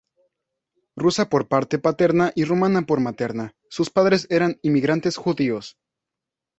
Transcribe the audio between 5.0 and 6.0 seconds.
judíos.